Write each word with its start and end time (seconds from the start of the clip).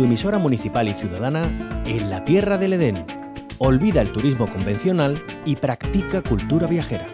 tu 0.00 0.06
emisora 0.06 0.38
municipal 0.38 0.88
y 0.88 0.94
ciudadana 0.94 1.42
en 1.84 2.08
la 2.08 2.24
Tierra 2.24 2.56
del 2.56 2.72
Edén. 2.72 3.04
Olvida 3.58 4.00
el 4.00 4.10
turismo 4.10 4.46
convencional 4.46 5.22
y 5.44 5.56
practica 5.56 6.22
cultura 6.22 6.66
viajera. 6.66 7.04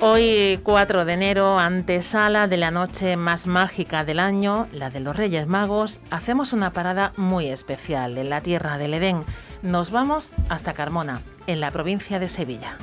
Hoy 0.00 0.58
4 0.62 1.04
de 1.04 1.12
enero, 1.12 1.58
antesala 1.58 2.46
de 2.46 2.56
la 2.56 2.70
noche 2.70 3.18
más 3.18 3.46
mágica 3.46 4.02
del 4.02 4.18
año, 4.18 4.64
la 4.72 4.88
de 4.88 5.00
los 5.00 5.14
Reyes 5.14 5.46
Magos, 5.46 6.00
hacemos 6.10 6.54
una 6.54 6.72
parada 6.72 7.12
muy 7.18 7.48
especial 7.48 8.16
en 8.16 8.30
la 8.30 8.40
tierra 8.40 8.78
del 8.78 8.94
Edén. 8.94 9.24
Nos 9.60 9.90
vamos 9.90 10.32
hasta 10.48 10.72
Carmona, 10.72 11.20
en 11.46 11.60
la 11.60 11.70
provincia 11.70 12.18
de 12.18 12.30
Sevilla. 12.30 12.78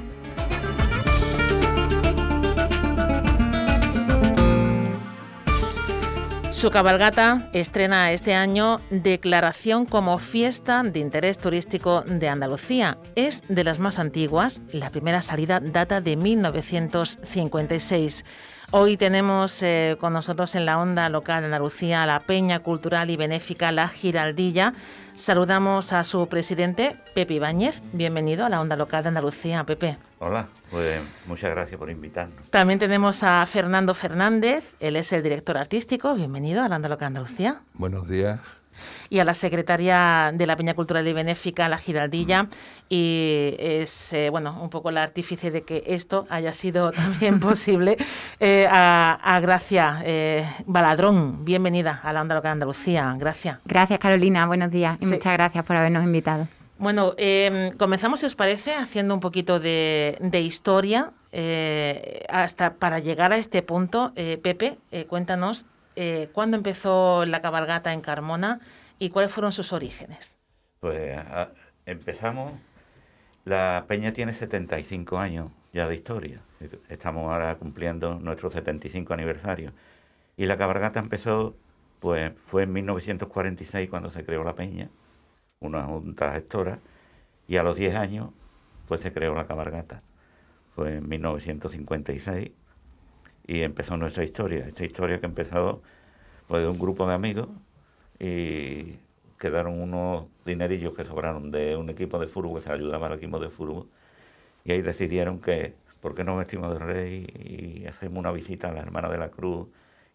Su 6.61 6.69
cabalgata 6.69 7.49
estrena 7.53 8.11
este 8.11 8.35
año 8.35 8.79
declaración 8.91 9.87
como 9.87 10.19
fiesta 10.19 10.83
de 10.83 10.99
interés 10.99 11.39
turístico 11.39 12.03
de 12.03 12.29
Andalucía. 12.29 12.99
Es 13.15 13.41
de 13.47 13.63
las 13.63 13.79
más 13.79 13.97
antiguas, 13.97 14.61
la 14.71 14.91
primera 14.91 15.23
salida 15.23 15.59
data 15.59 16.01
de 16.01 16.17
1956. 16.17 18.25
Hoy 18.73 18.95
tenemos 18.95 19.61
eh, 19.63 19.97
con 19.99 20.13
nosotros 20.13 20.55
en 20.55 20.65
la 20.65 20.79
onda 20.79 21.09
local 21.09 21.41
de 21.41 21.47
Andalucía 21.47 22.05
la 22.05 22.21
Peña 22.21 22.59
Cultural 22.59 23.09
y 23.09 23.17
Benéfica 23.17 23.69
La 23.73 23.89
Giraldilla. 23.89 24.73
Saludamos 25.13 25.91
a 25.91 26.05
su 26.05 26.25
presidente, 26.27 26.95
Pepe 27.13 27.33
Ibáñez. 27.33 27.81
Bienvenido 27.91 28.45
a 28.45 28.49
la 28.49 28.61
onda 28.61 28.77
local 28.77 29.03
de 29.03 29.09
Andalucía, 29.09 29.65
Pepe. 29.65 29.97
Hola, 30.19 30.47
pues 30.69 31.01
muchas 31.27 31.51
gracias 31.51 31.77
por 31.77 31.89
invitarnos. 31.89 32.49
También 32.49 32.79
tenemos 32.79 33.23
a 33.23 33.45
Fernando 33.45 33.93
Fernández, 33.93 34.63
él 34.79 34.95
es 34.95 35.11
el 35.11 35.21
director 35.21 35.57
artístico. 35.57 36.15
Bienvenido 36.15 36.63
a 36.63 36.69
la 36.69 36.77
onda 36.77 36.87
local 36.87 37.13
de 37.13 37.19
Andalucía. 37.19 37.61
Buenos 37.73 38.07
días 38.07 38.39
y 39.09 39.19
a 39.19 39.25
la 39.25 39.33
secretaria 39.33 40.31
de 40.33 40.47
la 40.47 40.55
Peña 40.55 40.73
Cultural 40.73 41.07
y 41.07 41.13
Benéfica, 41.13 41.69
la 41.69 41.77
Giraldilla, 41.77 42.47
y 42.89 43.55
es 43.57 44.11
eh, 44.13 44.29
bueno 44.29 44.59
un 44.61 44.69
poco 44.69 44.91
la 44.91 45.01
artífice 45.01 45.49
de 45.49 45.63
que 45.63 45.83
esto 45.87 46.27
haya 46.29 46.53
sido 46.53 46.91
también 46.91 47.39
posible. 47.39 47.97
Eh, 48.39 48.67
a, 48.69 49.39
Gracia 49.41 50.01
eh, 50.03 50.45
Baladrón, 50.65 51.45
bienvenida 51.45 52.01
a 52.03 52.13
la 52.13 52.21
Onda 52.21 52.35
Local 52.35 52.49
de 52.49 52.53
Andalucía. 52.53 53.15
Gracias. 53.17 53.59
Gracias, 53.65 53.99
Carolina. 53.99 54.45
Buenos 54.45 54.71
días 54.71 54.97
y 54.99 55.05
muchas 55.05 55.33
gracias 55.33 55.63
por 55.63 55.75
habernos 55.75 56.03
invitado. 56.03 56.47
Bueno, 56.77 57.13
em, 57.17 57.71
comenzamos, 57.77 58.19
si 58.19 58.25
os 58.25 58.35
parece, 58.35 58.73
haciendo 58.73 59.13
un 59.13 59.19
poquito 59.19 59.59
de, 59.59 60.17
de 60.19 60.41
historia 60.41 61.11
hasta 62.29 62.73
para 62.73 62.99
llegar 62.99 63.31
a 63.31 63.37
este 63.37 63.61
punto. 63.61 64.11
Pepe, 64.15 64.77
cuéntanos 65.07 65.65
cuándo 66.33 66.57
empezó 66.57 67.25
la 67.25 67.41
cabalgata 67.41 67.93
en 67.93 68.01
Carmona 68.01 68.59
¿Y 69.01 69.09
cuáles 69.09 69.31
fueron 69.31 69.51
sus 69.51 69.73
orígenes? 69.73 70.37
Pues 70.79 71.19
empezamos, 71.87 72.53
la 73.45 73.85
Peña 73.87 74.13
tiene 74.13 74.35
75 74.35 75.17
años 75.17 75.49
ya 75.73 75.87
de 75.87 75.95
historia, 75.95 76.37
estamos 76.87 77.23
ahora 77.33 77.55
cumpliendo 77.55 78.19
nuestro 78.19 78.51
75 78.51 79.11
aniversario. 79.11 79.73
Y 80.37 80.45
la 80.45 80.55
cabalgata 80.55 80.99
empezó, 80.99 81.55
pues 81.99 82.31
fue 82.43 82.61
en 82.61 82.73
1946 82.73 83.89
cuando 83.89 84.11
se 84.11 84.23
creó 84.23 84.43
la 84.43 84.53
Peña, 84.53 84.91
una 85.59 85.85
junta 85.85 86.33
gestora, 86.33 86.77
y 87.47 87.57
a 87.57 87.63
los 87.63 87.75
10 87.75 87.95
años 87.95 88.29
pues 88.87 89.01
se 89.01 89.11
creó 89.11 89.33
la 89.33 89.47
cabalgata. 89.47 90.03
Fue 90.75 90.97
en 90.97 91.09
1956 91.09 92.51
y 93.47 93.61
empezó 93.61 93.97
nuestra 93.97 94.23
historia, 94.23 94.67
esta 94.67 94.85
historia 94.85 95.19
que 95.19 95.25
empezó 95.25 95.81
pues 96.47 96.61
de 96.63 96.69
un 96.69 96.79
grupo 96.79 97.07
de 97.07 97.13
amigos 97.13 97.49
y 98.19 98.97
quedaron 99.39 99.81
unos 99.81 100.25
dinerillos 100.45 100.93
que 100.93 101.05
sobraron 101.05 101.51
de 101.51 101.75
un 101.75 101.89
equipo 101.89 102.19
de 102.19 102.27
fútbol 102.27 102.59
que 102.59 102.65
se 102.67 102.71
ayudaba 102.71 103.07
al 103.07 103.13
equipo 103.13 103.39
de 103.39 103.49
fútbol 103.49 103.87
y 104.63 104.71
ahí 104.71 104.81
decidieron 104.81 105.39
que, 105.41 105.73
¿por 106.01 106.15
qué 106.15 106.23
no 106.23 106.37
vestimos 106.37 106.71
de 106.73 106.79
rey 106.79 107.81
y 107.83 107.87
hacemos 107.87 108.19
una 108.19 108.31
visita 108.31 108.69
a 108.69 108.73
la 108.73 108.81
Hermana 108.81 109.09
de 109.09 109.17
la 109.17 109.29
Cruz 109.29 109.67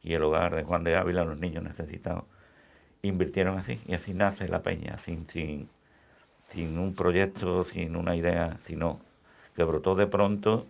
y 0.03 0.15
el 0.15 0.23
hogar 0.23 0.55
de 0.55 0.63
Juan 0.63 0.85
de 0.85 0.97
Ávila 0.97 1.25
los 1.25 1.39
niños 1.39 1.65
necesitados? 1.65 2.25
Invirtieron 3.03 3.59
así 3.59 3.81
y 3.87 3.95
así 3.95 4.15
nace 4.15 4.49
la 4.49 4.63
peña, 4.63 4.99
sin, 4.99 5.29
sin, 5.29 5.69
sin 6.51 6.79
un 6.79 6.95
proyecto, 6.95 7.65
sin 7.65 7.97
una 7.97 8.17
idea, 8.17 8.59
sino 8.65 9.01
que 9.57 9.65
brotó 9.65 9.95
de 9.95 10.07
pronto. 10.07 10.67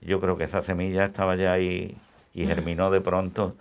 Yo 0.00 0.20
creo 0.20 0.36
que 0.36 0.44
esa 0.44 0.62
semilla 0.62 1.04
estaba 1.04 1.36
ya 1.36 1.52
ahí 1.52 1.96
y 2.34 2.46
germinó 2.46 2.90
de 2.90 3.00
pronto 3.00 3.56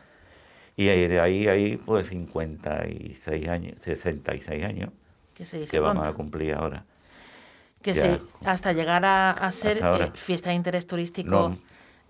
y 0.75 0.85
de 0.85 1.19
ahí, 1.19 1.47
ahí 1.47 1.77
pues 1.77 2.09
56 2.09 3.47
años, 3.47 3.75
66 3.83 4.63
años 4.63 4.91
que, 5.69 5.79
vamos 5.79 6.07
a 6.07 6.13
cumplir 6.13 6.53
ahora. 6.53 6.83
Que 7.81 7.95
sí, 7.95 8.19
hasta 8.45 8.73
llegar 8.73 9.03
a, 9.05 9.51
ser 9.51 9.79
eh, 9.81 10.11
fiesta 10.13 10.49
de 10.49 10.55
interés 10.55 10.87
turístico 10.87 11.55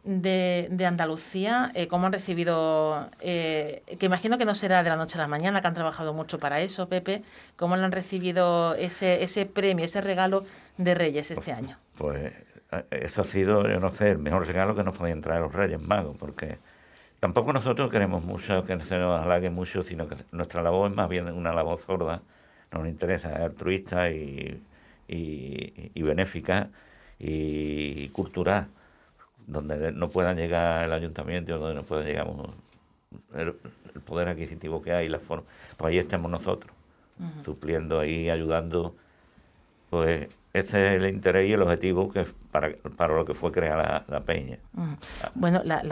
de, 0.03 0.67
de, 0.71 0.85
Andalucía, 0.85 1.71
eh, 1.75 1.87
¿cómo 1.87 2.07
han 2.07 2.13
recibido? 2.13 3.09
Eh, 3.19 3.83
que 3.99 4.05
imagino 4.05 4.37
que 4.37 4.45
no 4.45 4.55
será 4.55 4.81
de 4.81 4.89
la 4.89 4.95
noche 4.95 5.17
a 5.17 5.21
la 5.21 5.27
mañana, 5.27 5.61
que 5.61 5.67
han 5.67 5.73
trabajado 5.73 6.13
mucho 6.13 6.39
para 6.39 6.61
eso, 6.61 6.87
Pepe. 6.87 7.23
¿Cómo 7.57 7.75
han 7.75 7.91
recibido 7.91 8.73
ese, 8.75 9.23
ese 9.23 9.45
premio, 9.45 9.83
ese 9.83 9.99
regalo 9.99 10.45
de 10.77 10.95
Reyes 10.95 11.31
este 11.31 11.43
pues, 11.43 11.57
año? 11.57 11.77
Pues 11.97 12.33
eso 12.91 13.21
ha 13.21 13.25
sido, 13.25 13.67
yo 13.67 13.79
no 13.79 13.91
sé, 13.91 14.11
el 14.11 14.17
mejor 14.17 14.45
regalo 14.45 14.75
que 14.75 14.83
nos 14.83 14.97
podían 14.97 15.21
traer 15.21 15.41
los 15.41 15.53
Reyes 15.53 15.81
Magos, 15.81 16.17
porque 16.17 16.57
Tampoco 17.19 17.51
nosotros 17.51 17.89
queremos 17.89 18.23
mucho 18.23 18.63
que 18.63 18.79
se 18.83 18.97
nos 18.99 19.19
halague 19.19 19.49
mucho, 19.49 19.81
sino 19.81 20.07
que 20.07 20.15
nuestra 20.31 20.61
labor 20.61 20.91
es 20.91 20.95
más 20.95 21.09
bien 21.09 21.27
una 21.33 21.51
labor 21.51 21.79
sorda, 21.79 22.21
no 22.71 22.79
nos 22.79 22.89
interesa, 22.89 23.33
es 23.33 23.39
altruista 23.39 24.11
y, 24.11 24.61
y, 25.07 26.01
benéfica 26.03 26.69
y 27.17 28.09
cultural, 28.09 28.67
donde 29.47 29.91
no 29.93 30.09
pueda 30.09 30.33
llegar 30.33 30.85
el 30.85 30.93
ayuntamiento, 30.93 31.57
donde 31.57 31.75
no 31.75 31.83
pueda 31.83 32.03
llegar 32.03 32.27
el, 33.33 33.53
poder 34.05 34.29
adquisitivo 34.29 34.83
que 34.83 34.93
hay, 34.93 35.09
la 35.09 35.19
forma, 35.19 35.45
pues 35.75 35.89
ahí 35.89 35.97
estamos 35.97 36.29
nosotros, 36.29 36.71
supliendo 37.43 37.99
ahí, 37.99 38.29
ayudando, 38.29 38.93
pues 39.89 40.27
ese 40.59 40.95
es 40.95 41.03
el 41.03 41.09
interés 41.09 41.49
y 41.49 41.53
el 41.53 41.61
objetivo 41.61 42.11
que 42.11 42.25
para, 42.51 42.71
para 42.95 43.15
lo 43.15 43.25
que 43.25 43.33
fue 43.33 43.51
creada 43.51 44.05
la, 44.07 44.21
peña. 44.21 44.57
Bueno, 45.35 45.61
la, 45.63 45.83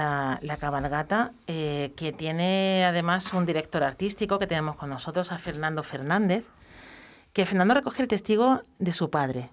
la, 0.42 0.58
cabalgata, 0.58 1.32
eh, 1.48 1.92
que 1.96 2.12
tiene 2.12 2.86
además 2.86 3.34
un 3.34 3.46
director 3.46 3.84
artístico 3.84 4.40
que 4.40 4.48
tenemos 4.48 4.76
con 4.76 4.90
nosotros, 4.90 5.32
a 5.32 5.38
Fernando 5.38 5.84
Fernández, 5.84 6.46
que 7.34 7.46
Fernando 7.46 7.74
recoge 7.74 8.02
el 8.02 8.08
testigo 8.08 8.64
de 8.80 8.94
su 8.94 9.10
padre. 9.10 9.50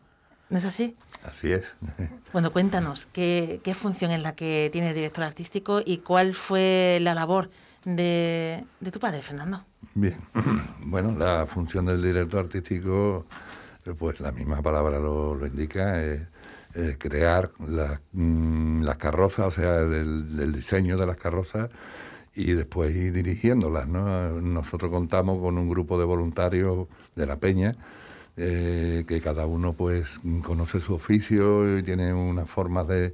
¿No 0.48 0.58
es 0.58 0.64
así? 0.64 0.96
Así 1.24 1.52
es. 1.52 1.74
Bueno, 2.32 2.50
cuéntanos, 2.50 3.06
¿qué, 3.06 3.60
qué 3.62 3.74
función 3.74 4.10
es 4.10 4.20
la 4.22 4.34
que 4.34 4.70
tiene 4.72 4.90
el 4.90 4.94
director 4.94 5.24
artístico 5.24 5.80
y 5.84 5.98
cuál 5.98 6.34
fue 6.34 6.98
la 7.02 7.14
labor 7.14 7.50
de, 7.84 8.64
de 8.80 8.90
tu 8.90 8.98
padre, 8.98 9.20
Fernando? 9.20 9.64
Bien, 9.94 10.18
bueno, 10.80 11.12
la 11.12 11.46
función 11.46 11.86
del 11.86 12.02
director 12.02 12.44
artístico 12.44 13.26
pues 13.98 14.20
la 14.20 14.32
misma 14.32 14.62
palabra 14.62 14.98
lo, 14.98 15.46
indica, 15.46 16.02
es, 16.02 16.28
crear 16.98 17.50
mm, 18.12 18.82
las, 18.82 18.96
carrozas, 18.96 19.46
o 19.46 19.50
sea, 19.50 19.80
el, 19.80 20.52
diseño 20.54 20.96
de 20.96 21.06
las 21.06 21.16
carrozas 21.16 21.70
y 22.34 22.52
después 22.52 22.94
ir 22.94 23.12
dirigiéndolas. 23.12 23.88
¿no? 23.88 24.40
Nosotros 24.40 24.90
contamos 24.90 25.40
con 25.40 25.58
un 25.58 25.68
grupo 25.68 25.98
de 25.98 26.04
voluntarios 26.04 26.88
de 27.14 27.26
la 27.26 27.36
Peña, 27.36 27.74
eh, 28.36 29.04
que 29.06 29.20
cada 29.20 29.46
uno 29.46 29.74
pues 29.74 30.06
conoce 30.42 30.80
su 30.80 30.94
oficio 30.94 31.78
y 31.78 31.82
tiene 31.82 32.14
unas 32.14 32.48
formas 32.48 32.86
de, 32.88 33.12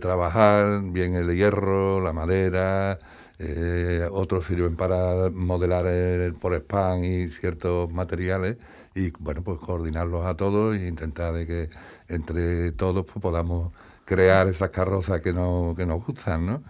trabajar, 0.00 0.82
bien 0.82 1.14
el 1.14 1.34
hierro, 1.34 2.00
la 2.00 2.12
madera, 2.12 2.98
eh, 3.38 4.08
otros 4.12 4.46
sirven 4.46 4.76
para 4.76 5.30
modelar 5.30 5.86
el, 5.86 6.34
por 6.34 6.54
spam 6.54 7.04
y 7.04 7.28
ciertos 7.28 7.90
materiales 7.90 8.56
y 8.94 9.10
bueno, 9.18 9.42
pues 9.42 9.58
coordinarlos 9.58 10.24
a 10.24 10.36
todos 10.36 10.76
e 10.76 10.86
intentar 10.86 11.34
de 11.34 11.46
que 11.46 11.70
entre 12.08 12.72
todos 12.72 13.04
pues, 13.04 13.20
podamos 13.20 13.72
crear 14.04 14.46
esas 14.48 14.70
carrozas 14.70 15.20
que, 15.20 15.32
no, 15.32 15.74
que 15.76 15.84
nos 15.84 16.04
gustan, 16.04 16.46
¿no? 16.46 16.62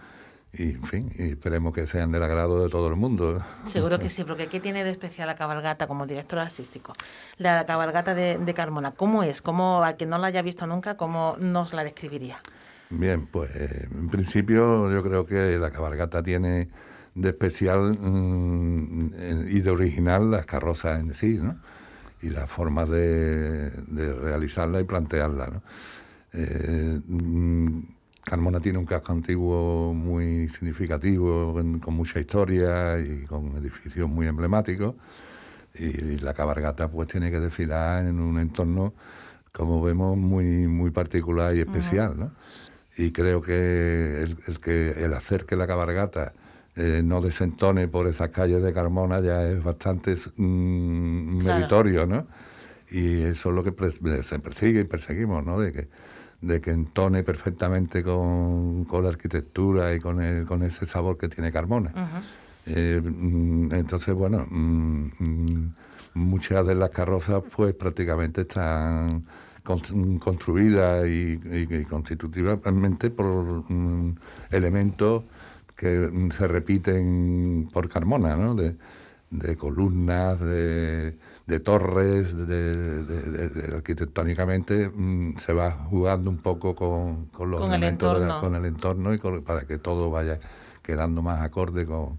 Y, 0.57 0.71
en 0.71 0.83
fin, 0.83 1.11
y 1.17 1.31
esperemos 1.31 1.73
que 1.73 1.85
sean 1.85 2.13
del 2.13 2.23
agrado 2.23 2.63
de 2.63 2.69
todo 2.69 2.87
el 2.87 2.95
mundo. 2.95 3.43
Seguro 3.65 3.99
que 3.99 4.09
sí, 4.09 4.23
porque 4.23 4.47
¿qué 4.47 4.59
tiene 4.61 4.85
de 4.85 4.89
especial 4.89 5.27
la 5.27 5.35
cabalgata 5.35 5.85
como 5.85 6.07
director 6.07 6.39
artístico? 6.39 6.93
La 7.37 7.65
cabalgata 7.65 8.15
de, 8.15 8.37
de 8.37 8.53
Carmona, 8.53 8.91
¿cómo 8.91 9.21
es? 9.21 9.41
¿Cómo, 9.41 9.83
a 9.83 9.93
quien 9.93 10.09
no 10.09 10.17
la 10.17 10.27
haya 10.27 10.41
visto 10.41 10.65
nunca, 10.65 10.95
cómo 10.95 11.35
nos 11.39 11.73
la 11.73 11.83
describiría? 11.83 12.39
Bien, 12.97 13.27
pues 13.27 13.51
en 13.55 14.09
principio 14.09 14.91
yo 14.91 15.03
creo 15.03 15.25
que 15.25 15.57
la 15.57 15.71
cabalgata 15.71 16.23
tiene 16.23 16.69
de 17.13 17.29
especial 17.29 17.97
mm, 17.99 19.47
y 19.49 19.61
de 19.61 19.69
original 19.69 20.31
las 20.31 20.45
carrozas 20.45 20.99
en 20.99 21.13
sí, 21.13 21.39
¿no? 21.41 21.57
y 22.21 22.29
la 22.29 22.47
forma 22.47 22.85
de, 22.85 23.69
realizarla 24.21 24.79
y 24.79 24.83
plantearla. 24.83 25.61
Eh, 26.33 26.99
mm, 27.07 27.79
Carmona 28.23 28.59
tiene 28.59 28.79
un 28.79 28.85
casco 28.85 29.11
antiguo 29.11 29.93
muy 29.93 30.49
significativo, 30.49 31.53
con, 31.53 31.95
mucha 31.95 32.19
historia 32.19 32.99
y 32.99 33.25
con 33.25 33.55
edificios 33.57 34.09
muy 34.09 34.27
emblemáticos. 34.27 34.95
Y, 35.75 36.17
la 36.19 36.33
cabargata 36.33 36.89
pues 36.89 37.07
tiene 37.07 37.29
que 37.29 37.39
desfilar 37.39 38.05
en 38.05 38.19
un 38.19 38.39
entorno, 38.39 38.93
como 39.51 39.81
vemos, 39.83 40.17
muy, 40.17 40.67
muy 40.67 40.89
particular 40.91 41.55
y 41.55 41.59
especial. 41.59 42.17
¿no? 42.19 42.31
Y 42.97 43.11
creo 43.11 43.41
que 43.41 44.23
el, 44.23 44.59
que 44.59 44.91
el 44.91 45.13
hacer 45.13 45.45
que 45.45 45.55
la 45.55 45.67
cabargata 45.67 46.33
eh, 46.75 47.01
no 47.03 47.21
desentone 47.21 47.87
por 47.87 48.07
esas 48.07 48.29
calles 48.29 48.61
de 48.61 48.73
Carmona 48.73 49.21
ya 49.21 49.47
es 49.47 49.63
bastante 49.63 50.15
mm, 50.35 51.43
meritorio, 51.43 52.05
¿no? 52.05 52.27
Y 52.91 53.21
eso 53.23 53.49
es 53.49 53.55
lo 53.55 53.63
que 53.63 54.23
se 54.23 54.39
persigue 54.39 54.81
y 54.81 54.83
perseguimos, 54.83 55.45
¿no? 55.45 55.59
De 55.59 55.71
que, 55.73 55.87
de 56.41 56.61
que 56.61 56.71
entone 56.71 57.23
perfectamente 57.23 58.03
con, 58.03 58.87
la 58.91 59.09
arquitectura 59.09 59.93
y 59.93 59.99
con, 59.99 60.21
el, 60.21 60.45
con 60.45 60.63
ese 60.63 60.85
sabor 60.85 61.17
que 61.17 61.27
tiene 61.27 61.51
Carmona. 61.51 61.91
Eh, 62.65 63.01
mm, 63.03 63.73
entonces, 63.73 64.13
bueno, 64.13 64.45
mm, 64.49 65.67
muchas 66.15 66.65
de 66.65 66.75
las 66.75 66.89
carrozas 66.89 67.43
pues 67.55 67.73
prácticamente 67.73 68.41
están 68.41 69.23
construidas 69.65 71.05
y, 71.07 71.39
y, 71.43 71.85
constitutivamente 71.85 73.09
por 73.09 73.63
elementos 74.51 75.23
que 75.75 76.29
se 76.37 76.47
repiten 76.47 77.69
por 77.73 77.89
Carmona, 77.89 78.35
¿no? 78.35 78.55
De, 78.55 78.77
columnas, 79.57 80.39
de, 80.39 81.13
torres, 81.63 82.35
de, 82.47 83.73
arquitectónicamente 83.75 84.87
mm, 84.87 85.37
se 85.39 85.51
va 85.51 85.71
jugando 85.71 86.29
un 86.29 86.37
poco 86.37 86.75
con, 86.75 87.29
los 87.49 87.61
elementos, 87.63 88.21
el 88.21 88.29
con 88.39 88.55
el 88.55 88.65
entorno 88.65 89.13
y 89.13 89.17
para 89.17 89.65
que 89.65 89.77
todo 89.77 90.09
vaya 90.09 90.39
quedando 90.81 91.21
más 91.21 91.41
acorde 91.41 91.85
con, 91.85 92.17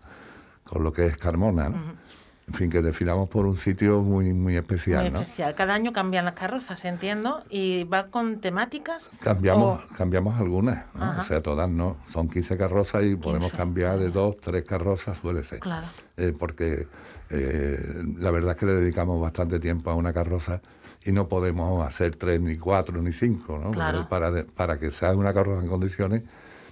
lo 0.78 0.92
que 0.92 1.06
es 1.06 1.16
Carmona. 1.16 1.70
¿no? 1.70 1.76
En 2.48 2.54
fin, 2.54 2.70
que 2.70 2.80
desfilamos 2.80 3.28
por 3.28 3.44
un 3.44 3.56
sitio 3.56 4.02
muy 4.02 4.32
muy 4.32 4.56
especial, 4.56 5.10
muy 5.10 5.20
especial. 5.20 5.54
Cada 5.56 5.74
año 5.74 5.92
cambian 5.92 6.24
las 6.24 6.34
carrozas, 6.34 6.84
entiendo, 6.84 7.42
y 7.50 7.84
va 7.84 8.06
con 8.06 8.40
temáticas. 8.40 9.10
Cambiamos, 9.20 9.84
cambiamos 9.96 10.38
algunas, 10.38 10.84
o 10.94 11.24
sea, 11.24 11.42
todas 11.42 11.68
no. 11.68 11.96
Son 12.12 12.28
15 12.28 12.56
carrozas 12.56 13.04
y 13.04 13.16
podemos 13.16 13.52
cambiar 13.52 13.98
de 13.98 14.10
dos, 14.10 14.36
tres 14.40 14.64
carrozas, 14.64 15.18
suele 15.18 15.44
ser. 15.44 15.58
Claro. 15.58 15.88
Eh, 16.16 16.32
porque 16.38 16.86
eh, 17.30 18.04
la 18.18 18.30
verdad 18.30 18.52
es 18.52 18.58
que 18.58 18.66
le 18.66 18.74
dedicamos 18.74 19.20
bastante 19.20 19.58
tiempo 19.58 19.90
a 19.90 19.94
una 19.94 20.12
carroza 20.12 20.60
y 21.04 21.10
no 21.10 21.28
podemos 21.28 21.84
hacer 21.84 22.14
tres, 22.14 22.40
ni 22.40 22.56
cuatro, 22.56 23.02
ni 23.02 23.12
cinco, 23.12 23.58
¿no? 23.58 23.72
Para, 23.72 24.44
para 24.44 24.78
que 24.78 24.92
sea 24.92 25.12
una 25.14 25.34
carroza 25.34 25.62
en 25.62 25.68
condiciones, 25.68 26.22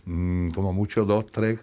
mm, 0.06 0.50
como 0.50 0.72
mucho 0.72 1.04
dos, 1.04 1.26
tres 1.32 1.60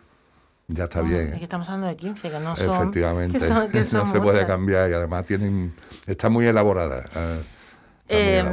ya 0.74 0.86
está 0.86 1.02
bien. 1.02 1.34
Es 1.34 1.38
que 1.40 1.44
estamos 1.44 1.70
hablando 1.70 1.88
de 1.88 1.98
15, 1.98 2.30
que 2.30 2.40
no 2.40 2.56
son... 2.56 2.82
Efectivamente, 2.82 3.40
no 3.94 4.06
se 4.06 4.20
puede 4.20 4.46
cambiar 4.46 4.90
y 4.90 4.94
además 4.94 5.26
tienen 5.26 5.74
está 6.06 6.30
muy 6.30 6.46
elaborada. 6.48 7.06
Eh, 8.08 8.44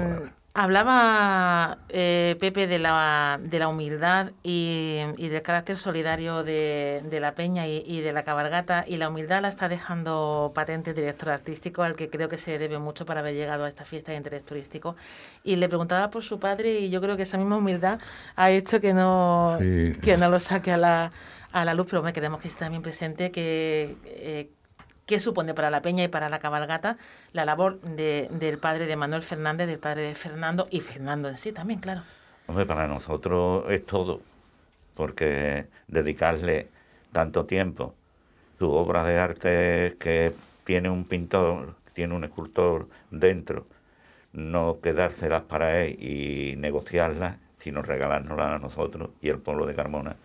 hablaba 0.55 1.79
eh, 1.89 2.37
Pepe 2.41 2.67
de 2.67 2.79
la, 2.81 3.39
de 3.41 3.59
la 3.61 3.69
humildad 3.69 4.33
y, 4.43 4.99
del 5.17 5.43
carácter 5.43 5.77
solidario 5.77 6.43
de, 6.43 7.19
la 7.21 7.33
peña 7.35 7.67
y, 7.67 8.01
de 8.01 8.13
la 8.13 8.25
cabalgata 8.25 8.85
y 8.87 8.97
la 8.97 9.09
humildad 9.09 9.43
la 9.43 9.49
está 9.49 9.69
dejando 9.69 10.51
patente 10.55 10.91
el 10.91 10.97
director 10.97 11.31
artístico 11.31 11.83
al 11.83 11.95
que 11.95 12.11
creo 12.11 12.29
que 12.29 12.39
se 12.39 12.59
debe 12.59 12.79
mucho 12.79 13.07
para 13.07 13.21
haber 13.21 13.35
llegado 13.35 13.65
a 13.65 13.69
esta 13.69 13.85
fiesta 13.85 14.11
de 14.11 14.19
interés 14.19 14.45
turístico 14.45 14.97
y 15.45 15.57
le 15.57 15.69
preguntaba 15.69 16.11
por 16.11 16.25
su 16.25 16.41
padre 16.41 16.81
y 16.81 16.91
yo 16.91 17.01
creo 17.01 17.17
que 17.17 17.23
esa 17.23 17.39
misma 17.39 17.57
humildad 17.57 18.01
ha 18.35 18.51
hecho 18.51 18.81
que 18.81 18.93
no, 18.93 19.59
que 19.61 20.17
no 20.19 20.29
lo 20.29 20.41
saque 20.41 20.73
a 20.73 20.77
la 20.77 21.13
a 21.53 21.65
la 21.65 21.75
luz, 21.75 21.87
pero 21.89 22.03
me 22.03 22.13
queremos 22.13 22.41
que 22.41 22.49
esté 22.49 22.61
también 22.61 22.83
presente 22.83 23.31
que, 23.31 23.97
eh, 24.05 24.51
qué 25.07 25.21
supone 25.21 25.55
para 25.55 25.71
la 25.71 25.81
Peña 25.81 26.05
y 26.05 26.09
para 26.09 26.29
la 26.29 26.39
cabalgata 26.39 26.99
la 27.33 27.45
labor 27.45 27.81
del 27.81 28.59
padre 28.59 28.87
de 28.87 28.97
Manuel 28.97 29.23
Fernández, 29.23 29.67
del 29.67 29.79
padre 29.79 30.03
de 30.03 30.15
Fernando 30.15 30.69
y 30.71 30.81
Fernando 30.81 31.29
en 31.29 31.39
sí 31.39 31.53
también, 31.53 31.81
claro. 31.81 32.03
Hombre, 32.47 32.67
para 32.67 32.87
nosotros 32.87 33.65
es 33.71 33.85
todo, 33.87 34.21
porque 34.95 35.67
dedicarle 35.87 36.69
tanto 37.13 37.47
tiempo, 37.47 37.95
su 38.59 38.71
obra 38.71 39.05
de 39.05 39.19
arte 39.19 39.97
que 39.99 40.35
tiene 40.65 40.91
un 40.91 41.05
pintor, 41.05 41.75
tiene 41.95 42.15
un 42.15 42.25
escultor 42.25 42.89
dentro, 43.11 43.67
no 44.33 44.79
quedárselas 44.83 45.43
para 45.43 45.81
él 45.81 46.03
y 46.03 46.57
negociarlas, 46.57 47.37
sino 47.61 47.83
regalárnoslas 47.83 48.57
a 48.57 48.59
nosotros 48.59 49.11
y 49.23 49.29
el 49.29 49.39
pueblo 49.39 49.67
de 49.67 49.75
Carmona 49.75 50.17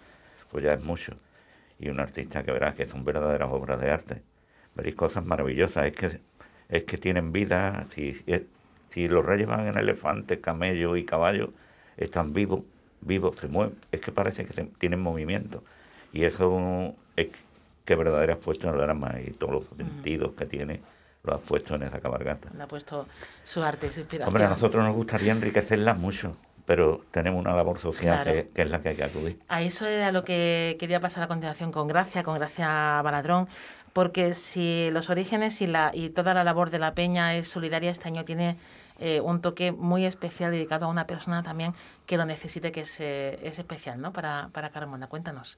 pues 0.53 0.63
ya 0.63 0.73
es 0.73 0.83
mucho. 0.83 1.15
Y 1.79 1.89
un 1.89 1.99
artista 1.99 2.43
que 2.43 2.51
verás 2.51 2.75
que 2.75 2.87
son 2.87 3.03
verdaderas 3.03 3.49
obras 3.51 3.81
de 3.81 3.89
arte. 3.89 4.21
Veréis 4.75 4.95
cosas 4.95 5.25
maravillosas, 5.25 5.87
es 5.87 5.93
que, 5.93 6.19
es 6.69 6.83
que 6.83 6.97
tienen 6.97 7.31
vida. 7.31 7.87
Si, 7.93 8.23
si 8.91 9.07
los 9.07 9.25
reyes 9.25 9.47
van 9.47 9.67
en 9.67 9.77
elefantes, 9.77 10.39
camellos 10.39 10.97
y 10.97 11.05
caballos, 11.05 11.49
están 11.97 12.33
vivos, 12.33 12.61
vivos, 13.01 13.35
se 13.37 13.47
mueven. 13.47 13.75
Es 13.91 13.99
que 13.99 14.11
parece 14.11 14.45
que 14.45 14.63
tienen 14.77 15.01
movimiento. 15.01 15.63
Y 16.13 16.23
eso 16.23 16.95
es 17.15 17.29
que 17.83 17.95
verdadera 17.95 18.33
has 18.33 18.39
puesto 18.39 18.67
en 18.69 18.75
el 18.75 18.79
drama 18.79 19.15
y 19.25 19.31
todos 19.31 19.53
los 19.53 19.63
sentidos 19.75 20.33
que 20.33 20.45
tiene 20.45 20.81
lo 21.23 21.33
has 21.33 21.41
puesto 21.41 21.75
en 21.75 21.83
esa 21.83 21.99
cabalgata. 21.99 22.49
ha 22.61 22.67
puesto 22.67 23.07
su 23.43 23.63
arte 23.63 23.87
y 23.87 23.89
su 23.89 24.01
inspiración. 24.01 24.27
Hombre, 24.27 24.45
a 24.45 24.49
nosotros 24.49 24.83
nos 24.83 24.95
gustaría 24.95 25.31
enriquecerla 25.31 25.95
mucho 25.95 26.33
pero 26.65 27.01
tenemos 27.11 27.39
una 27.41 27.55
labor 27.55 27.79
social 27.79 28.23
que, 28.23 28.49
es 28.53 28.69
la 28.69 28.81
que 28.81 28.89
hay 28.89 28.95
que 28.95 29.03
acudir. 29.03 29.39
A 29.47 29.61
eso 29.61 29.85
era 29.85 30.11
lo 30.11 30.23
que 30.23 30.77
quería 30.79 30.99
pasar 30.99 31.23
a 31.23 31.27
continuación 31.27 31.71
con 31.71 31.87
Gracia, 31.87 32.23
con 32.23 32.35
Gracia 32.35 33.01
Baladrón, 33.01 33.47
porque 33.91 34.33
si 34.33 34.89
los 34.91 35.09
orígenes 35.09 35.61
y, 35.61 35.67
la, 35.67 35.91
y 35.93 36.09
toda 36.09 36.33
la 36.33 36.43
labor 36.43 36.69
de 36.69 36.79
la 36.79 36.93
Peña 36.93 37.35
es 37.35 37.47
solidaria, 37.47 37.91
este 37.91 38.07
año 38.07 38.25
tiene 38.25 38.57
eh, 38.99 39.21
un 39.21 39.41
toque 39.41 39.71
muy 39.71 40.05
especial 40.05 40.51
dedicado 40.51 40.85
a 40.85 40.89
una 40.89 41.07
persona 41.07 41.43
también 41.43 41.73
que 42.05 42.17
lo 42.17 42.25
necesite, 42.25 42.71
que 42.71 42.81
es, 42.81 42.99
eh, 42.99 43.39
es 43.43 43.59
especial 43.59 43.99
¿no? 43.99 44.13
para, 44.13 44.49
para 44.51 44.69
Carmona. 44.69 45.07
Cuéntanos. 45.07 45.57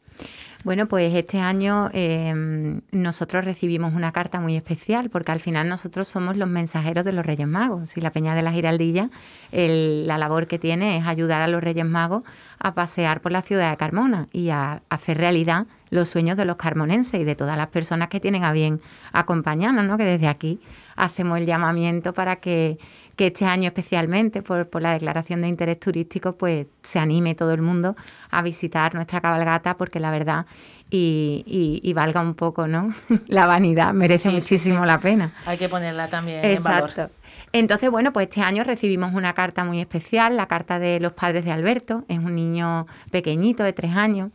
Bueno, 0.63 0.87
pues 0.87 1.13
este 1.13 1.39
año 1.39 1.89
em, 1.93 2.81
nosotros 2.91 3.45
recibimos 3.45 3.93
una 3.93 4.11
carta 4.11 4.39
muy 4.39 4.55
especial 4.55 5.09
porque 5.09 5.31
al 5.31 5.39
final 5.39 5.67
nosotros 5.67 6.07
somos 6.07 6.37
los 6.37 6.47
mensajeros 6.47 7.03
de 7.03 7.11
los 7.11 7.25
Reyes 7.25 7.47
Magos 7.47 7.97
y 7.97 8.01
la 8.01 8.11
Peña 8.11 8.35
de 8.35 8.41
la 8.41 8.51
Giraldilla, 8.51 9.09
la 9.51 10.17
labor 10.17 10.47
que 10.47 10.59
tiene 10.59 10.97
es 10.97 11.05
ayudar 11.05 11.41
a 11.41 11.47
los 11.47 11.63
Reyes 11.63 11.85
Magos 11.85 12.23
a 12.59 12.73
pasear 12.73 13.21
por 13.21 13.31
la 13.31 13.41
ciudad 13.41 13.69
de 13.69 13.77
Carmona 13.77 14.27
y 14.31 14.49
a 14.49 14.81
hacer 14.89 15.17
realidad 15.17 15.65
los 15.89 16.09
sueños 16.09 16.37
de 16.37 16.45
los 16.45 16.57
carmonenses 16.57 17.19
y 17.19 17.23
de 17.23 17.35
todas 17.35 17.57
las 17.57 17.67
personas 17.67 18.09
que 18.09 18.19
tienen 18.19 18.43
a 18.43 18.51
bien 18.51 18.81
acompañarnos, 19.11 19.85
¿no? 19.85 19.97
que 19.97 20.03
desde 20.03 20.27
aquí 20.27 20.59
hacemos 20.95 21.39
el 21.39 21.45
llamamiento 21.45 22.13
para 22.13 22.37
que 22.37 22.77
que 23.15 23.27
este 23.27 23.45
año 23.45 23.67
especialmente 23.67 24.41
por, 24.41 24.81
la 24.81 24.91
declaración 24.91 25.41
de 25.41 25.47
interés 25.47 25.79
turístico 25.79 26.35
pues 26.37 26.67
se 26.81 26.99
anime 26.99 27.35
todo 27.35 27.51
el 27.53 27.61
mundo 27.61 27.95
a 28.29 28.41
visitar 28.41 28.93
nuestra 28.95 29.21
cabalgata 29.21 29.77
porque 29.77 29.99
la 29.99 30.11
verdad 30.11 30.45
y, 30.89 31.91
valga 31.95 32.21
un 32.21 32.35
poco 32.35 32.67
no 32.67 32.93
la 33.27 33.45
vanidad 33.45 33.93
merece 33.93 34.29
muchísimo 34.29 34.85
la 34.85 34.99
pena 34.99 35.33
hay 35.45 35.57
que 35.57 35.69
ponerla 35.69 36.09
también 36.09 36.43
Exacto. 36.45 36.85
en 36.89 36.95
valor. 36.95 37.11
Entonces, 37.51 37.89
bueno, 37.89 38.11
pues 38.11 38.25
este 38.25 38.41
año 38.41 38.65
recibimos 38.65 39.13
una 39.13 39.31
carta 39.31 39.63
muy 39.63 39.79
especial, 39.79 40.35
la 40.35 40.45
carta 40.47 40.77
de 40.77 40.99
los 40.99 41.13
padres 41.13 41.45
de 41.45 41.53
Alberto. 41.53 42.03
Es 42.09 42.17
un 42.17 42.35
niño 42.35 42.85
pequeñito 43.11 43.63
de 43.63 43.71
tres 43.71 43.91
años 43.91 44.31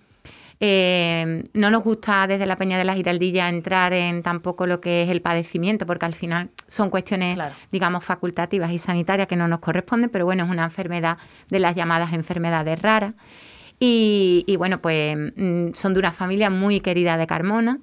eh, 0.62 1.44
no 1.54 1.70
nos 1.70 1.82
gusta 1.82 2.26
desde 2.26 2.44
la 2.44 2.56
Peña 2.56 2.76
de 2.76 2.84
la 2.84 2.94
Giraldilla 2.94 3.48
entrar 3.48 3.94
en 3.94 4.22
tampoco 4.22 4.66
lo 4.66 4.78
que 4.78 5.02
es 5.02 5.08
el 5.08 5.22
padecimiento, 5.22 5.86
porque 5.86 6.04
al 6.04 6.14
final 6.14 6.50
son 6.68 6.90
cuestiones, 6.90 7.38
digamos, 7.72 8.04
facultativas 8.04 8.70
y 8.70 8.76
sanitarias 8.76 9.26
que 9.26 9.36
no 9.36 9.48
nos 9.48 9.60
corresponden, 9.60 10.10
pero 10.10 10.26
bueno, 10.26 10.44
es 10.44 10.50
una 10.50 10.64
enfermedad 10.64 11.16
de 11.48 11.60
las 11.60 11.74
llamadas 11.74 12.12
enfermedades 12.12 12.80
raras. 12.82 13.14
Y, 13.82 14.54
bueno, 14.58 14.82
pues 14.82 15.16
mm, 15.16 15.72
son 15.72 15.94
de 15.94 16.00
una 16.00 16.12
familia 16.12 16.50
muy 16.50 16.80
querida 16.80 17.16
de 17.16 17.26
Carmona. 17.26 17.78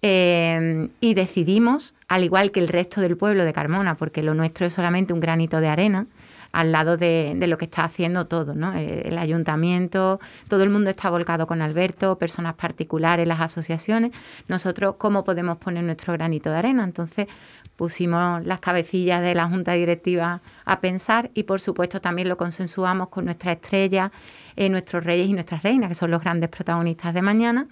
Eh, 0.00 0.88
y 1.00 1.14
decidimos, 1.14 1.94
al 2.08 2.24
igual 2.24 2.50
que 2.50 2.60
el 2.60 2.68
resto 2.68 3.02
del 3.02 3.16
pueblo 3.18 3.44
de 3.44 3.52
Carmona, 3.52 3.96
porque 3.96 4.22
lo 4.22 4.34
nuestro 4.34 4.66
es 4.66 4.72
solamente 4.72 5.12
un 5.12 5.20
granito 5.20 5.60
de 5.60 5.68
arena, 5.68 6.06
al 6.54 6.70
lado 6.70 6.96
de, 6.96 7.36
lo 7.48 7.58
que 7.58 7.64
está 7.64 7.84
haciendo 7.84 8.26
todo, 8.26 8.54
¿no? 8.54 8.74
Eh, 8.74 9.08
el 9.08 9.18
ayuntamiento, 9.18 10.20
todo 10.48 10.62
el 10.62 10.70
mundo 10.70 10.88
está 10.88 11.10
volcado 11.10 11.48
con 11.48 11.60
Alberto, 11.60 12.16
personas 12.16 12.54
particulares, 12.54 13.26
las 13.26 13.40
asociaciones. 13.40 14.12
Nosotros, 14.46 14.94
¿cómo 14.96 15.24
podemos 15.24 15.58
poner 15.58 15.82
nuestro 15.82 16.12
granito 16.12 16.50
de 16.50 16.56
arena? 16.56 16.84
Entonces, 16.84 17.26
pusimos 17.74 18.46
las 18.46 18.60
cabecillas 18.60 19.20
de 19.20 19.34
la 19.34 19.48
Junta 19.48 19.72
Directiva 19.72 20.42
a 20.64 20.80
pensar 20.80 21.32
y, 21.34 21.42
por 21.42 21.60
supuesto, 21.60 22.00
también 22.00 22.28
lo 22.28 22.36
consensuamos 22.36 23.08
con 23.08 23.24
nuestra 23.24 23.50
estrella, 23.50 24.12
eh, 24.54 24.70
nuestros 24.70 25.02
reyes 25.02 25.28
y 25.28 25.32
nuestras 25.32 25.64
reinas, 25.64 25.88
que 25.88 25.96
son 25.96 26.12
los 26.12 26.22
grandes 26.22 26.50
protagonistas 26.50 27.12
de 27.14 27.22
mañana 27.22 27.66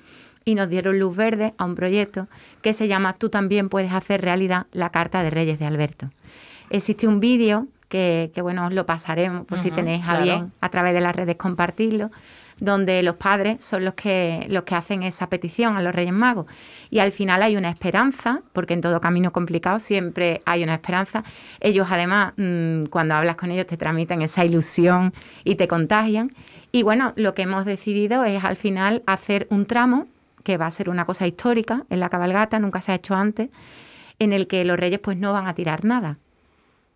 y 0.45 0.57
nos 0.57 0.69
dieron 0.69 0.99
luz 0.99 1.15
verde 1.15 1.55
a 1.57 1.65
un 1.65 1.77
proyecto 1.77 2.27
que 2.63 2.73
se 2.73 2.89
llama 2.89 3.13
Tú 3.13 3.29
también 3.29 3.69
puedes 3.69 3.93
hacer 3.93 4.23
realidad 4.23 4.67
la 4.73 4.91
Carta 4.91 5.23
de 5.23 5.31
Reyes 5.31 5.61
de 5.61 5.67
Alberto. 5.67 6.11
Existe 6.69 7.07
un 7.07 7.21
vídeo 7.21 7.69
que, 7.93 8.41
bueno, 8.41 8.67
os 8.67 8.73
lo 8.73 8.87
pasaremos 8.87 9.47
por 9.47 9.61
si 9.61 9.71
tenéis 9.71 10.09
a 10.09 10.21
bien 10.21 10.53
a 10.61 10.69
través 10.71 10.95
de 10.95 11.01
las 11.01 11.15
redes 11.15 11.37
compartirlo 11.37 12.11
donde 12.59 13.03
los 13.03 13.17
padres 13.17 13.65
son 13.65 13.85
los 13.85 13.95
que, 13.95 14.47
los 14.49 14.63
que 14.63 14.77
hacen 14.77 15.03
esa 15.03 15.29
petición 15.29 15.77
a 15.77 15.83
los 15.83 15.93
Reyes 15.93 16.13
Magos. 16.13 16.47
Y 16.91 17.01
al 17.01 17.11
final 17.11 17.43
hay 17.43 17.57
una 17.57 17.71
esperanza, 17.71 18.43
porque 18.53 18.75
en 18.75 18.81
todo 18.81 19.01
camino 19.01 19.33
complicado 19.33 19.81
siempre 19.81 20.43
hay 20.45 20.63
una 20.63 20.75
esperanza. 20.75 21.25
Ellos 21.59 21.89
además, 21.91 22.35
mm, 22.37 22.85
cuando 22.85 23.15
hablas 23.17 23.35
con 23.35 23.51
ellos, 23.51 23.67
te 23.67 23.77
transmiten 23.77 24.23
esa 24.23 24.45
ilusión 24.45 25.13
y 25.43 25.57
te 25.57 25.67
contagian. 25.67 26.37
Y 26.71 26.85
bueno, 26.85 27.15
lo 27.17 27.35
que 27.35 27.43
hemos 27.43 27.65
decidido 27.65 28.25
es 28.25 28.45
al 28.45 28.57
final 28.57 29.03
hacer 29.07 29.49
un 29.51 29.67
tramo, 29.67 30.07
que 30.45 30.57
va 30.57 30.67
a 30.67 30.71
ser 30.71 30.89
una 30.89 31.05
cosa 31.05 31.27
histórica 31.27 31.83
en 31.91 31.99
la 31.99 32.11
cabalgata, 32.11 32.61
nunca 32.61 32.81
se 32.81 32.93
ha 32.93 32.95
hecho 32.95 33.17
antes, 33.17 33.51
en 34.21 34.33
el 34.33 34.47
que 34.47 34.65
los 34.65 34.79
reyes 34.79 35.01
pues 35.01 35.17
no 35.17 35.33
van 35.33 35.49
a 35.49 35.55
tirar 35.55 35.85
nada. 35.85 36.19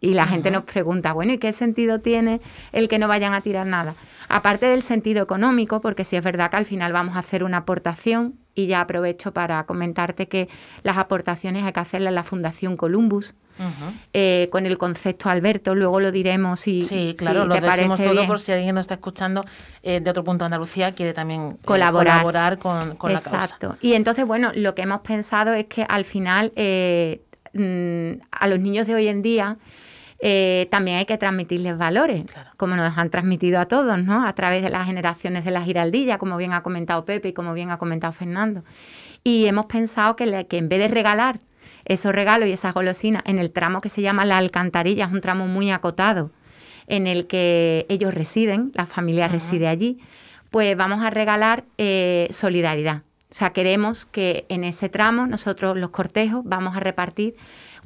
Y 0.00 0.12
la 0.12 0.26
gente 0.26 0.50
nos 0.50 0.65
pregunta, 0.65 1.12
bueno, 1.12 1.33
¿y 1.33 1.38
qué 1.38 1.53
sentido 1.53 2.00
tiene 2.00 2.41
el 2.73 2.88
que 2.88 2.99
no 2.99 3.09
vayan 3.09 3.33
a 3.33 3.41
tirar 3.41 3.67
nada? 3.67 3.95
Aparte 4.29 4.67
del 4.67 4.83
sentido 4.83 5.23
económico, 5.23 5.81
porque 5.81 6.05
sí 6.05 6.17
es 6.17 6.23
verdad 6.23 6.50
que 6.50 6.57
al 6.57 6.67
final 6.67 6.93
vamos 6.93 7.17
a 7.17 7.21
hacer 7.21 7.43
una 7.43 7.59
aportación 7.59 8.35
y 8.55 8.67
ya 8.67 8.81
aprovecho 8.81 9.33
para 9.33 9.65
comentarte 9.65 10.29
que 10.29 10.49
las 10.83 10.99
aportaciones 10.99 11.65
hay 11.65 11.73
que 11.73 11.81
hacerlas 11.81 12.11
en 12.11 12.15
la 12.15 12.25
Fundación 12.25 12.76
Columbus, 12.76 13.35
eh, 14.12 14.49
con 14.53 14.67
el 14.67 14.76
concepto 14.76 15.31
Alberto, 15.31 15.75
luego 15.75 15.99
lo 15.99 16.12
diremos 16.12 16.61
si, 16.61 16.83
sí, 16.83 17.15
claro, 17.17 17.47
lo 17.47 17.55
te 17.55 17.62
decimos 17.62 18.03
todo 18.03 18.26
por 18.26 18.38
si 18.38 18.53
alguien 18.53 18.75
nos 18.75 18.83
está 18.83 18.95
escuchando 18.95 19.47
eh, 19.83 20.00
de 20.00 20.11
otro 20.11 20.25
punto 20.25 20.45
de 20.45 20.47
Andalucía 20.47 20.95
quiere 20.95 21.15
también 21.15 21.53
eh, 21.53 21.57
colaborar, 21.65 22.59
con, 22.59 22.97
con 22.97 23.15
la 23.15 23.21
causa. 23.21 23.45
Exacto. 23.45 23.76
Y 23.81 23.95
entonces, 23.95 24.26
bueno, 24.26 24.53
lo 24.55 24.75
que 24.75 24.83
hemos 24.83 25.00
pensado 25.00 25.55
es 25.55 25.65
que 25.67 25.87
al 25.88 26.05
final 26.05 26.53
mm, 26.55 28.21
a 28.31 28.47
los 28.47 28.61
niños 28.61 28.87
de 28.87 28.95
hoy 28.95 29.09
en 29.09 29.23
día 29.23 29.57
eh, 30.18 30.66
también 30.70 30.96
hay 30.96 31.04
que 31.04 31.18
transmitirles 31.18 31.76
valores, 31.76 32.25
como 32.56 32.76
nos 32.76 32.96
han 32.96 33.11
transmitido 33.11 33.61
a 33.61 33.66
todos, 33.66 34.02
¿no? 34.02 34.26
A 34.26 34.32
través 34.35 34.62
de 34.62 34.70
las 34.70 34.87
generaciones 34.87 35.44
de 35.44 35.50
la 35.50 35.62
giraldilla, 35.62 36.18
como 36.18 36.37
bien 36.37 36.52
ha 36.52 36.62
comentado 36.62 37.04
Pepe 37.04 37.28
y 37.28 37.32
como 37.32 37.52
bien 37.52 37.70
ha 37.70 37.78
comentado 37.78 38.12
Fernando. 38.12 38.64
Y 39.23 39.46
hemos 39.46 39.66
pensado 39.66 40.16
que, 40.16 40.46
que 40.49 40.58
en 40.58 40.68
vez 40.68 40.78
de 40.78 40.88
regalar 40.88 41.40
esos 41.85 42.14
regalos 42.14 42.49
y 42.49 42.52
esas 42.52 42.75
golosinas 42.75 43.23
en 43.26 43.38
el 43.38 43.50
tramo 43.50 43.80
que 43.80 43.88
se 43.88 44.02
llama 44.02 44.25
La 44.25 44.38
Alcantarilla, 44.38 45.06
es 45.06 45.12
un 45.12 45.20
tramo 45.20 45.46
muy 45.46 45.70
acotado, 45.70 46.30
en 46.88 47.06
el 47.06 47.26
que 47.26 47.87
ellos 47.88 48.14
residen, 48.14 48.73
la 48.75 48.87
familia 48.87 49.28
reside 49.28 49.68
allí, 49.68 49.99
pues 50.50 50.76
vamos 50.76 51.02
a 51.04 51.11
regalar 51.11 51.64
eh, 51.78 52.28
solidaridad. 52.30 53.02
O 53.30 53.35
sea, 53.35 53.50
queremos 53.50 54.06
que 54.06 54.46
en 54.49 54.64
ese 54.64 54.88
tramo 54.88 55.26
nosotros 55.26 55.76
los 55.76 55.90
cortejos 55.90 56.42
vamos 56.44 56.76
a 56.76 56.80
repartir 56.80 57.37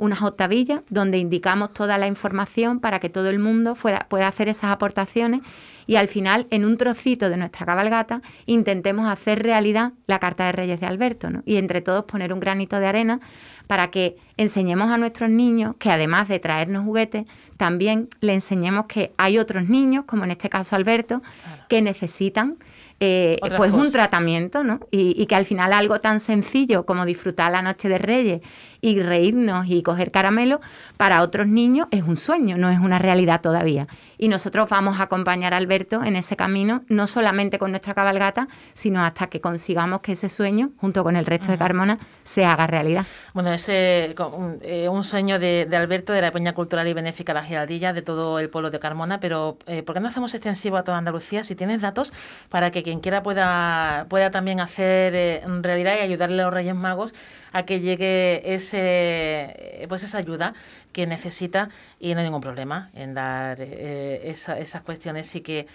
unas 0.01 0.23
octavillas 0.23 0.81
donde 0.89 1.19
indicamos 1.19 1.73
toda 1.73 1.99
la 1.99 2.07
información 2.07 2.81
para 2.81 2.99
que 2.99 3.11
todo 3.11 3.29
el 3.29 3.39
mundo 3.39 3.77
pueda, 3.77 4.27
hacer 4.27 4.49
esas 4.49 4.71
aportaciones 4.71 5.43
y 5.87 5.97
al 5.97 6.09
final, 6.09 6.47
en 6.51 6.65
un 6.65 6.77
trocito 6.77 7.29
de 7.29 7.37
nuestra 7.37 7.67
cabalgata, 7.67 8.23
intentemos 8.47 9.09
hacer 9.09 9.43
realidad 9.43 9.93
la 10.07 10.19
Carta 10.19 10.47
de 10.47 10.53
Reyes 10.53 10.81
de 10.81 10.87
Alberto 10.87 11.29
y 11.45 11.57
entre 11.57 11.81
todos 11.81 12.05
poner 12.05 12.33
un 12.33 12.41
granito 12.41 12.79
de 12.79 12.87
arena 12.87 13.21
para 13.67 13.91
que 13.91 14.17
enseñemos 14.37 14.91
a 14.91 14.97
nuestros 14.97 15.31
niños 15.31 15.77
que 15.79 15.91
además 15.91 16.29
de 16.29 16.39
traernos 16.39 16.85
juguetes, 16.85 17.27
también 17.57 18.09
le 18.21 18.35
enseñemos 18.35 18.87
que 18.87 19.13
hay 19.17 19.39
otros 19.39 19.69
niños, 19.69 20.05
como 20.07 20.25
en 20.25 20.31
este 20.31 20.49
caso 20.49 20.77
Alberto, 20.77 21.23
que 21.69 21.83
necesitan 21.83 22.57
eh, 23.03 23.39
pues 23.57 23.73
un 23.73 23.91
tratamiento, 23.91 24.63
¿no? 24.63 24.81
Y, 24.91 25.15
y, 25.21 25.25
que 25.25 25.35
al 25.35 25.47
final 25.47 25.73
algo 25.73 26.01
tan 26.01 26.21
sencillo 26.21 26.85
como 26.85 27.07
disfrutar 27.07 27.51
la 27.51 27.63
noche 27.63 27.89
de 27.89 27.97
Reyes 27.97 28.43
y 28.81 29.01
reírnos 29.01 29.67
y 29.69 29.83
coger 29.83 30.11
caramelo, 30.11 30.61
para 30.97 31.23
otros 31.23 31.47
niños 31.47 31.89
es 31.91 32.03
un 32.03 32.17
sueño, 32.17 32.57
no 32.57 32.71
es 32.71 32.79
una 32.79 32.99
realidad 32.99 33.41
todavía. 33.41 33.87
Y 34.19 34.29
nosotros 34.29 34.69
vamos 34.69 35.01
a 35.01 35.05
acompañar 35.05 35.55
a 35.55 35.57
Alberto 35.57 36.05
en 36.05 36.17
ese 36.17 36.37
camino, 36.37 36.83
no 36.89 37.07
solamente 37.07 37.59
con 37.59 37.71
nuestra 37.71 37.95
cabalgata, 37.95 38.49
sino 38.75 39.03
hasta 39.03 39.29
que 39.29 39.41
consigamos 39.41 40.01
que 40.01 40.13
ese 40.13 40.29
sueño, 40.29 40.71
junto 40.77 41.03
con 41.03 41.17
el 41.17 41.27
resto 41.27 41.51
de 41.51 41.59
Carmona, 41.59 41.99
se 42.25 42.45
haga 42.45 42.67
realidad. 42.67 43.07
Bueno, 43.33 43.53
ese 43.53 44.15
eh, 44.63 44.89
un 44.89 45.05
sueño 45.05 45.39
de, 45.39 45.67
Alberto 45.73 46.13
de 46.13 46.21
la 46.21 46.31
Peña 46.31 46.53
Cultural 46.53 46.87
y 46.87 46.93
Benéfica 46.93 47.33
La 47.33 47.43
Giraldilla, 47.43 47.93
de 47.93 48.03
todo 48.03 48.39
el 48.39 48.51
pueblo 48.51 48.71
de 48.71 48.79
Carmona, 48.79 49.21
pero 49.21 49.59
eh, 49.67 49.83
¿por 49.83 49.95
qué 49.95 50.01
no 50.01 50.09
hacemos 50.09 50.35
extensivo 50.35 50.77
a 50.77 50.85
toda 50.85 50.99
Andalucía? 50.99 51.45
Si 51.45 51.55
tienes 51.55 51.81
datos, 51.81 52.13
para 52.51 52.71
que 52.71 52.83
quien 52.83 53.01
quiera 53.01 53.23
pueda, 53.23 54.07
pueda 54.09 54.31
también 54.31 54.61
hacer 54.61 55.15
eh, 55.15 55.43
realidad 55.63 55.95
y 55.99 56.03
ayudarle 56.03 56.43
a 56.43 56.47
los 56.47 56.55
Reyes 56.55 56.75
Magos 56.75 57.15
a 57.53 57.65
que 57.65 57.81
llegue 57.81 58.55
ese, 58.55 59.87
pues 59.89 60.03
esa 60.03 60.19
ayuda 60.19 60.55
que 60.93 61.07
necesita 61.07 61.69
y 61.99 62.15
no 62.15 62.21
hay 62.21 62.27
ningún 62.27 62.41
problema 62.41 62.91
en 62.95 63.15
dar 63.15 63.59
eh, 63.61 64.21
esas 64.25 64.83
cuestiones 64.83 65.35
y 65.35 65.41
que 65.41 65.67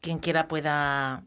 quien 0.00 0.18
quiera 0.18 0.48
pueda, 0.48 1.22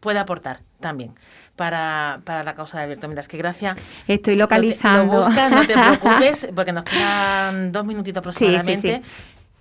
pueda 0.00 0.22
aportar 0.22 0.60
también 0.80 1.14
para, 1.56 2.20
para 2.24 2.42
la 2.42 2.54
causa 2.54 2.78
de 2.78 2.84
Alberto. 2.84 3.08
Mira, 3.08 3.20
es 3.20 3.28
que 3.28 3.36
gracias. 3.36 3.76
Estoy 4.06 4.36
localizando. 4.36 5.28
no 5.28 5.66
te 5.66 5.74
preocupes, 6.00 6.48
porque 6.54 6.72
nos 6.72 6.84
quedan 6.84 7.72
dos 7.72 7.84
minutitos 7.84 8.20
aproximadamente. 8.20 9.02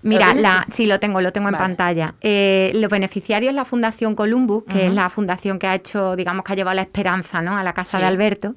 Mira, 0.02 0.34
la, 0.34 0.66
sí, 0.72 0.86
lo 0.86 1.00
tengo, 1.00 1.20
lo 1.20 1.34
tengo 1.34 1.50
en 1.50 1.56
pantalla. 1.56 2.16
Eh, 2.22 2.72
los 2.76 2.90
beneficiarios 2.90 3.54
la 3.54 3.66
Fundación 3.66 4.16
Columbus, 4.16 4.64
que 4.64 4.88
es 4.88 4.94
la 4.94 5.10
fundación 5.10 5.60
que 5.60 5.68
ha 5.68 5.76
hecho, 5.76 6.16
digamos, 6.16 6.46
que 6.46 6.54
ha 6.54 6.56
llevado 6.56 6.76
la 6.76 6.84
esperanza 6.84 7.42
¿no? 7.42 7.58
a 7.58 7.64
la 7.64 7.74
casa 7.74 8.00
de 8.00 8.06
Alberto. 8.06 8.56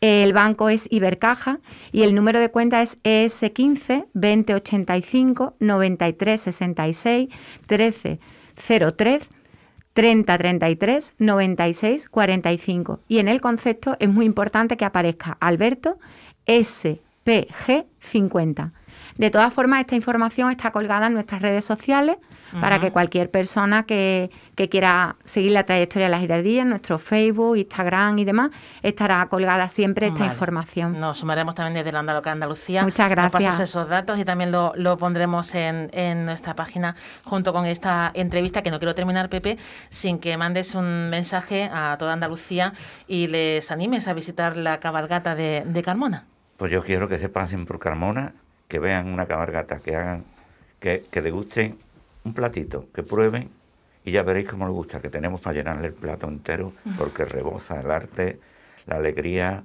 El 0.00 0.32
banco 0.32 0.68
es 0.68 0.88
Ibercaja 0.90 1.60
y 1.92 2.02
el 2.02 2.14
número 2.14 2.40
de 2.40 2.50
cuenta 2.50 2.82
es 2.82 3.00
ES15 3.04 4.06
2085 4.14 5.54
9366 5.60 7.28
1303 7.68 9.28
3033 9.92 11.14
96 11.18 12.08
45. 12.08 13.00
Y 13.06 13.18
en 13.18 13.28
el 13.28 13.40
concepto 13.40 13.96
es 14.00 14.08
muy 14.08 14.26
importante 14.26 14.76
que 14.76 14.84
aparezca 14.84 15.36
Alberto 15.40 15.98
SPG 16.46 17.84
50. 18.00 18.72
De 19.20 19.30
todas 19.30 19.52
formas, 19.52 19.80
esta 19.80 19.96
información 19.96 20.50
está 20.50 20.70
colgada 20.70 21.08
en 21.08 21.12
nuestras 21.12 21.42
redes 21.42 21.62
sociales 21.62 22.16
para 22.58 22.80
que 22.80 22.90
cualquier 22.90 23.30
persona 23.30 23.82
que, 23.84 24.30
quiera 24.70 25.16
seguir 25.24 25.52
la 25.52 25.64
trayectoria 25.64 26.06
de 26.06 26.10
las 26.10 26.20
girardillas, 26.20 26.66
nuestro 26.66 26.98
Facebook, 26.98 27.56
Instagram 27.58 28.18
y 28.18 28.24
demás, 28.24 28.50
estará 28.82 29.26
colgada 29.26 29.68
siempre 29.68 30.06
esta 30.06 30.24
información. 30.24 30.98
Nos 30.98 31.18
sumaremos 31.18 31.54
también 31.54 31.74
desde 31.74 31.92
la 31.92 32.00
Andalucía. 32.00 32.82
Muchas 32.82 33.10
gracias. 33.10 33.34
Nos 33.34 33.44
pasas 33.44 33.68
esos 33.68 33.88
datos 33.90 34.18
y 34.18 34.24
también 34.24 34.52
lo, 34.52 34.96
pondremos 34.96 35.54
en, 35.54 35.90
en, 35.92 36.24
nuestra 36.24 36.54
página 36.54 36.96
junto 37.24 37.52
con 37.52 37.66
esta 37.66 38.10
entrevista, 38.14 38.62
que 38.62 38.70
no 38.70 38.78
quiero 38.78 38.94
terminar, 38.94 39.28
Pepe, 39.28 39.58
sin 39.90 40.18
que 40.18 40.38
mandes 40.38 40.74
un 40.74 41.10
mensaje 41.10 41.68
a 41.70 41.96
toda 41.98 42.14
Andalucía 42.14 42.72
y 43.06 43.28
les 43.28 43.70
animes 43.70 44.08
a 44.08 44.14
visitar 44.14 44.56
la 44.56 44.78
cabalgata 44.78 45.34
de, 45.34 45.64
de 45.66 45.82
Carmona. 45.82 46.24
Pues 46.56 46.72
yo 46.72 46.82
quiero 46.82 47.06
que 47.06 47.18
se 47.18 47.28
pasen 47.28 47.66
por 47.66 47.78
Carmona, 47.78 48.32
que 48.70 48.78
vean 48.78 49.12
una 49.12 49.26
cabalgata, 49.26 49.80
que 49.80 49.96
hagan, 49.96 50.24
que, 50.78 51.02
que 51.10 51.20
degusten 51.20 51.76
un 52.24 52.32
platito, 52.34 52.86
que 52.94 53.02
prueben 53.02 53.50
y 54.04 54.12
ya 54.12 54.22
veréis 54.22 54.48
cómo 54.48 54.64
les 54.64 54.74
gusta, 54.74 55.00
que 55.00 55.10
tenemos 55.10 55.40
para 55.40 55.56
llenarle 55.56 55.88
el 55.88 55.92
plato 55.92 56.28
entero, 56.28 56.72
porque 56.96 57.24
rebosa 57.24 57.80
el 57.80 57.90
arte, 57.90 58.38
la 58.86 58.96
alegría, 58.96 59.64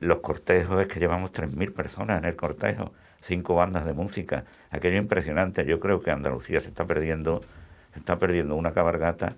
los 0.00 0.20
cortejos, 0.20 0.80
es 0.80 0.88
que 0.88 0.98
llevamos 0.98 1.32
3.000 1.32 1.72
personas 1.74 2.18
en 2.18 2.24
el 2.24 2.34
cortejo, 2.34 2.92
cinco 3.20 3.54
bandas 3.56 3.84
de 3.84 3.92
música, 3.92 4.46
aquello 4.70 4.96
impresionante, 4.96 5.66
yo 5.66 5.78
creo 5.78 6.00
que 6.00 6.10
Andalucía 6.10 6.62
se 6.62 6.68
está 6.68 6.86
perdiendo, 6.86 7.42
se 7.92 7.98
está 7.98 8.18
perdiendo 8.18 8.56
una 8.56 8.72
cabargata, 8.72 9.36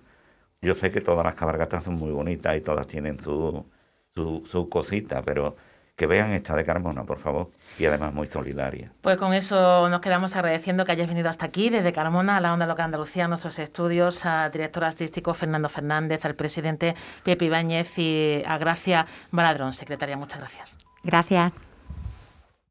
yo 0.62 0.76
sé 0.76 0.92
que 0.92 1.00
todas 1.00 1.24
las 1.24 1.34
cabargatas 1.34 1.82
son 1.82 1.94
muy 1.94 2.12
bonitas 2.12 2.56
y 2.56 2.60
todas 2.60 2.86
tienen 2.86 3.18
su, 3.18 3.66
su, 4.14 4.46
su 4.48 4.68
cosita, 4.68 5.22
pero 5.22 5.56
que 5.98 6.06
vean 6.06 6.32
esta 6.32 6.54
de 6.54 6.64
Carmona, 6.64 7.02
por 7.02 7.18
favor, 7.18 7.50
y 7.76 7.84
además 7.84 8.14
muy 8.14 8.28
solidaria. 8.28 8.92
Pues 9.02 9.16
con 9.16 9.34
eso 9.34 9.88
nos 9.88 10.00
quedamos 10.00 10.36
agradeciendo 10.36 10.84
que 10.84 10.92
hayas 10.92 11.08
venido 11.08 11.28
hasta 11.28 11.46
aquí, 11.46 11.70
desde 11.70 11.92
Carmona, 11.92 12.36
a 12.36 12.40
la 12.40 12.52
Onda 12.54 12.66
Local 12.66 12.84
Andalucía, 12.84 13.24
a 13.24 13.28
nuestros 13.28 13.58
estudios, 13.58 14.24
al 14.24 14.52
director 14.52 14.84
artístico 14.84 15.34
Fernando 15.34 15.68
Fernández, 15.68 16.24
al 16.24 16.36
presidente 16.36 16.94
Pepe 17.24 17.46
Ibáñez 17.46 17.98
y 17.98 18.44
a 18.46 18.58
Gracia 18.58 19.06
Baladrón, 19.32 19.72
secretaria. 19.72 20.16
Muchas 20.16 20.38
gracias. 20.38 20.78
Gracias. 21.02 21.52